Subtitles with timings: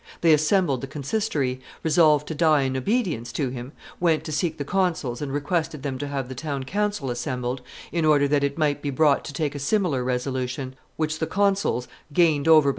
[0.21, 4.65] They assembled the consistory, resolved to die in obedience to him, went to seek the
[4.65, 8.81] consuls and requested them to have the town council assembled, in order that it might
[8.81, 12.69] be brought to take a similar resolution; which the consuls, gained over by M.